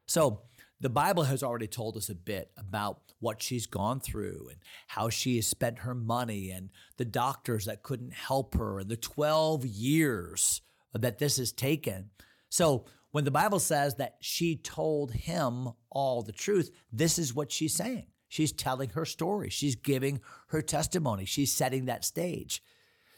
So, 0.08 0.42
the 0.80 0.90
Bible 0.90 1.24
has 1.24 1.44
already 1.44 1.68
told 1.68 1.96
us 1.96 2.10
a 2.10 2.16
bit 2.16 2.52
about 2.58 3.00
what 3.22 3.42
she's 3.42 3.68
gone 3.68 4.02
through 4.02 4.50
and 4.50 4.60
how 4.88 5.08
she 5.08 5.38
has 5.38 5.48
spent 5.48 5.80
her 5.80 5.96
money 5.96 6.52
and 6.52 6.72
the 6.98 7.06
doctors 7.06 7.66
that 7.66 7.84
couldn't 7.84 8.12
help 8.12 8.56
her 8.56 8.80
and 8.80 8.90
the 8.90 8.98
12 8.98 9.66
years 9.66 10.62
that 10.94 11.20
this 11.20 11.40
is 11.40 11.52
taken. 11.52 12.10
So, 12.50 12.86
when 13.12 13.26
the 13.26 13.32
Bible 13.32 13.60
says 13.60 13.96
that 13.96 14.16
she 14.22 14.56
told 14.56 15.12
him 15.12 15.70
all 15.92 16.24
the 16.24 16.32
truth, 16.32 16.72
this 16.92 17.20
is 17.20 17.34
what 17.34 17.52
she's 17.52 17.76
saying. 17.76 18.08
She's 18.28 18.52
telling 18.52 18.90
her 18.90 19.06
story. 19.06 19.52
She's 19.52 19.76
giving 19.76 20.20
her 20.48 20.64
testimony. 20.64 21.26
She's 21.26 21.54
setting 21.54 21.86
that 21.86 22.04
stage. 22.04 22.64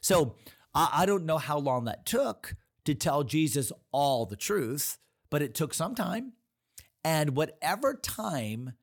So 0.01 0.35
I, 0.73 1.05
don't 1.05 1.25
know 1.25 1.37
how 1.37 1.57
long 1.57 1.85
that 1.85 2.05
took 2.05 2.55
to 2.83 2.93
tell 2.93 3.23
Jesus 3.23 3.71
all 3.93 4.25
the 4.25 4.35
truth, 4.35 4.97
but 5.29 5.41
it 5.41 5.55
took 5.55 5.73
some 5.73 5.95
time. 5.95 6.33
And 7.05 7.37
whatever 7.37 7.93
time 7.93 8.73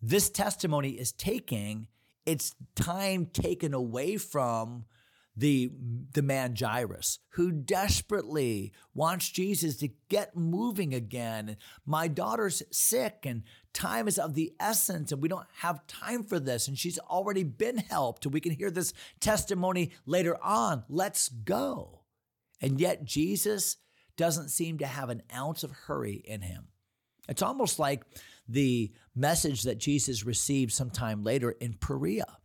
this 0.00 0.30
testimony 0.30 0.92
is 0.92 1.12
taking, 1.12 1.88
it's 2.24 2.54
time 2.74 3.26
taken 3.26 3.74
away 3.74 4.16
from 4.16 4.86
the, 5.36 5.70
the 6.12 6.22
man 6.22 6.54
Jairus, 6.58 7.18
who 7.30 7.50
desperately 7.50 8.72
wants 8.94 9.30
Jesus 9.30 9.76
to 9.78 9.88
get 10.08 10.36
moving 10.36 10.94
again. 10.94 11.56
My 11.84 12.06
daughter's 12.06 12.62
sick 12.70 13.20
and 13.24 13.42
time 13.72 14.06
is 14.06 14.18
of 14.18 14.34
the 14.34 14.52
essence, 14.60 15.10
and 15.10 15.20
we 15.20 15.28
don't 15.28 15.46
have 15.58 15.86
time 15.86 16.22
for 16.22 16.38
this. 16.38 16.68
And 16.68 16.78
she's 16.78 16.98
already 16.98 17.42
been 17.42 17.78
helped. 17.78 18.26
We 18.26 18.40
can 18.40 18.52
hear 18.52 18.70
this 18.70 18.92
testimony 19.20 19.92
later 20.06 20.36
on. 20.42 20.84
Let's 20.88 21.28
go. 21.28 22.02
And 22.60 22.80
yet, 22.80 23.04
Jesus 23.04 23.76
doesn't 24.16 24.50
seem 24.50 24.78
to 24.78 24.86
have 24.86 25.10
an 25.10 25.22
ounce 25.34 25.64
of 25.64 25.72
hurry 25.72 26.22
in 26.24 26.42
him. 26.42 26.68
It's 27.28 27.42
almost 27.42 27.78
like 27.78 28.04
the 28.48 28.92
message 29.16 29.62
that 29.62 29.78
Jesus 29.78 30.24
received 30.24 30.72
sometime 30.72 31.24
later 31.24 31.50
in 31.50 31.74
Perea 31.74 32.38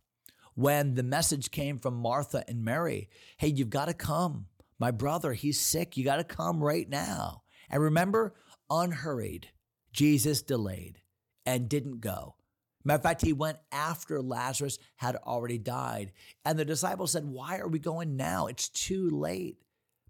when 0.54 0.94
the 0.94 1.02
message 1.02 1.50
came 1.50 1.78
from 1.78 1.94
Martha 1.94 2.44
and 2.48 2.64
Mary 2.64 3.08
hey, 3.38 3.48
you've 3.48 3.70
got 3.70 3.86
to 3.86 3.94
come. 3.94 4.46
My 4.78 4.90
brother, 4.90 5.32
he's 5.32 5.60
sick. 5.60 5.96
You 5.96 6.04
got 6.04 6.16
to 6.16 6.24
come 6.24 6.62
right 6.62 6.88
now. 6.88 7.42
And 7.68 7.82
remember, 7.82 8.34
unhurried, 8.70 9.48
Jesus 9.92 10.42
delayed 10.42 11.00
and 11.44 11.68
didn't 11.68 12.00
go. 12.00 12.36
Matter 12.84 12.96
of 12.96 13.02
fact, 13.02 13.22
he 13.22 13.32
went 13.32 13.58
after 13.70 14.22
Lazarus 14.22 14.78
had 14.96 15.16
already 15.16 15.58
died. 15.58 16.12
And 16.44 16.58
the 16.58 16.64
disciples 16.64 17.12
said, 17.12 17.26
Why 17.26 17.58
are 17.58 17.68
we 17.68 17.78
going 17.78 18.16
now? 18.16 18.46
It's 18.46 18.68
too 18.68 19.10
late. 19.10 19.58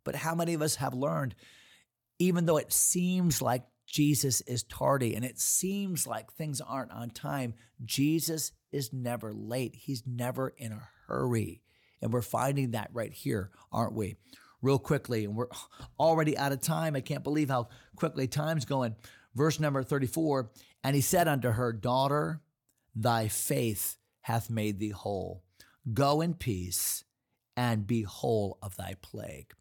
But 0.05 0.15
how 0.15 0.35
many 0.35 0.55
of 0.55 0.63
us 0.63 0.77
have 0.77 0.95
learned, 0.95 1.35
even 2.19 2.47
though 2.47 2.57
it 2.59 2.73
seems 2.73 3.43
like 3.43 3.65
Jesus 3.91 4.41
is 4.43 4.63
tardy 4.63 5.17
and 5.17 5.25
it 5.25 5.39
seems 5.39 6.07
like 6.07 6.33
things 6.33 6.61
aren't 6.61 6.93
on 6.93 7.11
time, 7.11 7.55
Jesus 7.85 8.53
is 8.73 8.93
never 8.93 9.33
late. 9.33 9.75
He's 9.75 10.05
never 10.07 10.55
in 10.57 10.73
a 10.73 10.89
hurry. 11.07 11.61
And 12.01 12.13
we're 12.13 12.23
finding 12.23 12.71
that 12.71 12.91
right 12.93 13.13
here, 13.13 13.51
aren't 13.73 13.95
we? 13.95 14.17
Real 14.63 14.79
quickly, 14.79 15.25
and 15.25 15.35
we're 15.35 15.49
already 15.99 16.39
out 16.39 16.53
of 16.53 16.61
time. 16.61 16.95
I 16.95 17.01
can't 17.01 17.25
believe 17.25 17.49
how 17.49 17.69
quickly 17.97 18.29
time's 18.29 18.65
going. 18.65 18.95
Verse 19.35 19.59
number 19.59 19.83
34 19.83 20.51
And 20.85 20.95
he 20.95 21.03
said 21.03 21.29
unto 21.29 21.51
her, 21.51 21.73
Daughter, 21.73 22.41
thy 22.95 23.29
faith 23.29 23.97
hath 24.23 24.51
made 24.51 24.79
thee 24.79 24.91
whole. 24.91 25.43
Go 25.93 26.21
in 26.21 26.35
peace 26.35 27.05
and 27.57 27.87
be 27.87 28.03
whole 28.03 28.59
of 28.63 28.77
thy 28.77 28.95
plague. 29.03 29.53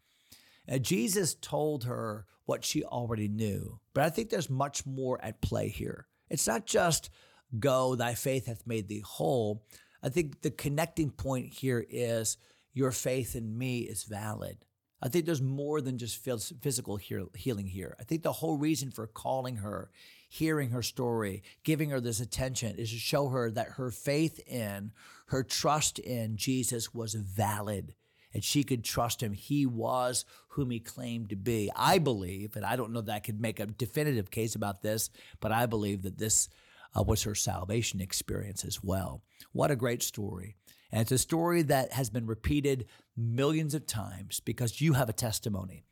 And 0.70 0.84
Jesus 0.84 1.34
told 1.34 1.84
her 1.84 2.26
what 2.46 2.64
she 2.64 2.84
already 2.84 3.26
knew, 3.26 3.80
but 3.92 4.04
I 4.04 4.08
think 4.08 4.30
there's 4.30 4.48
much 4.48 4.86
more 4.86 5.22
at 5.22 5.42
play 5.42 5.68
here. 5.68 6.06
It's 6.30 6.46
not 6.46 6.64
just 6.64 7.10
go, 7.58 7.96
thy 7.96 8.14
faith 8.14 8.46
hath 8.46 8.68
made 8.68 8.86
thee 8.86 9.02
whole. 9.04 9.64
I 10.00 10.10
think 10.10 10.42
the 10.42 10.52
connecting 10.52 11.10
point 11.10 11.52
here 11.52 11.84
is 11.90 12.36
your 12.72 12.92
faith 12.92 13.34
in 13.34 13.58
me 13.58 13.80
is 13.80 14.04
valid. 14.04 14.64
I 15.02 15.08
think 15.08 15.26
there's 15.26 15.42
more 15.42 15.80
than 15.80 15.98
just 15.98 16.24
physical 16.62 16.96
healing 16.96 17.66
here. 17.66 17.96
I 17.98 18.04
think 18.04 18.22
the 18.22 18.32
whole 18.32 18.56
reason 18.56 18.92
for 18.92 19.08
calling 19.08 19.56
her, 19.56 19.90
hearing 20.28 20.70
her 20.70 20.82
story, 20.82 21.42
giving 21.64 21.90
her 21.90 22.00
this 22.00 22.20
attention 22.20 22.76
is 22.76 22.90
to 22.90 22.98
show 22.98 23.28
her 23.30 23.50
that 23.50 23.70
her 23.70 23.90
faith 23.90 24.38
in, 24.46 24.92
her 25.26 25.42
trust 25.42 25.98
in 25.98 26.36
Jesus 26.36 26.94
was 26.94 27.14
valid 27.14 27.94
and 28.32 28.44
she 28.44 28.62
could 28.62 28.84
trust 28.84 29.22
him. 29.22 29.32
He 29.32 29.66
was 29.66 30.24
whom 30.48 30.70
he 30.70 30.80
claimed 30.80 31.30
to 31.30 31.36
be. 31.36 31.70
I 31.74 31.98
believe, 31.98 32.56
and 32.56 32.64
I 32.64 32.76
don't 32.76 32.92
know 32.92 33.00
that 33.00 33.14
I 33.14 33.20
could 33.20 33.40
make 33.40 33.60
a 33.60 33.66
definitive 33.66 34.30
case 34.30 34.54
about 34.54 34.82
this, 34.82 35.10
but 35.40 35.52
I 35.52 35.66
believe 35.66 36.02
that 36.02 36.18
this 36.18 36.48
uh, 36.96 37.02
was 37.02 37.22
her 37.22 37.34
salvation 37.34 38.00
experience 38.00 38.64
as 38.64 38.82
well. 38.82 39.22
What 39.52 39.70
a 39.70 39.76
great 39.76 40.02
story. 40.02 40.56
And 40.92 41.02
it's 41.02 41.12
a 41.12 41.18
story 41.18 41.62
that 41.62 41.92
has 41.92 42.10
been 42.10 42.26
repeated 42.26 42.86
millions 43.16 43.74
of 43.74 43.86
times 43.86 44.40
because 44.40 44.80
you 44.80 44.94
have 44.94 45.08
a 45.08 45.14
testimony, 45.14 45.84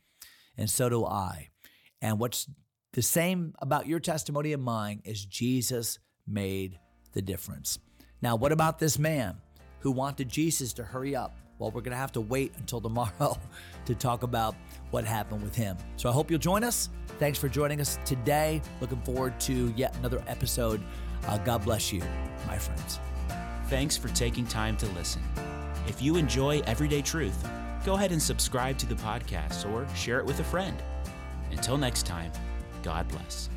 and 0.56 0.68
so 0.68 0.88
do 0.88 1.04
I. 1.04 1.50
And 2.02 2.18
what's 2.18 2.48
the 2.92 3.02
same 3.02 3.54
about 3.60 3.86
your 3.86 4.00
testimony 4.00 4.52
and 4.52 4.62
mine 4.62 5.02
is 5.04 5.24
Jesus 5.24 5.98
made 6.26 6.78
the 7.12 7.22
difference. 7.22 7.78
Now, 8.20 8.34
what 8.34 8.52
about 8.52 8.78
this 8.78 8.98
man 8.98 9.36
who 9.80 9.92
wanted 9.92 10.28
Jesus 10.28 10.72
to 10.74 10.84
hurry 10.84 11.14
up? 11.14 11.36
Well, 11.58 11.70
we're 11.70 11.80
going 11.80 11.92
to 11.92 11.98
have 11.98 12.12
to 12.12 12.20
wait 12.20 12.52
until 12.58 12.80
tomorrow 12.80 13.36
to 13.86 13.94
talk 13.94 14.22
about 14.22 14.54
what 14.90 15.04
happened 15.04 15.42
with 15.42 15.54
him. 15.54 15.76
So 15.96 16.08
I 16.08 16.12
hope 16.12 16.30
you'll 16.30 16.38
join 16.38 16.64
us. 16.64 16.88
Thanks 17.18 17.38
for 17.38 17.48
joining 17.48 17.80
us 17.80 17.98
today. 18.04 18.62
Looking 18.80 19.00
forward 19.02 19.38
to 19.40 19.72
yet 19.76 19.96
another 19.96 20.22
episode. 20.28 20.82
Uh, 21.26 21.38
God 21.38 21.64
bless 21.64 21.92
you, 21.92 22.02
my 22.46 22.56
friends. 22.56 23.00
Thanks 23.68 23.96
for 23.96 24.08
taking 24.08 24.46
time 24.46 24.76
to 24.78 24.86
listen. 24.90 25.22
If 25.86 26.00
you 26.00 26.16
enjoy 26.16 26.60
Everyday 26.60 27.02
Truth, 27.02 27.46
go 27.84 27.94
ahead 27.94 28.12
and 28.12 28.22
subscribe 28.22 28.78
to 28.78 28.86
the 28.86 28.94
podcast 28.96 29.70
or 29.70 29.86
share 29.94 30.20
it 30.20 30.26
with 30.26 30.40
a 30.40 30.44
friend. 30.44 30.80
Until 31.50 31.76
next 31.76 32.06
time, 32.06 32.30
God 32.82 33.08
bless. 33.08 33.48